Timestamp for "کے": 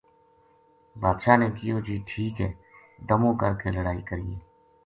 3.61-3.71